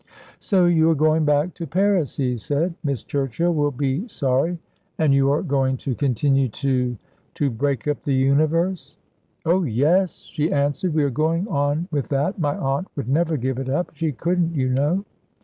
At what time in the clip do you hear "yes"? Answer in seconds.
9.63-10.23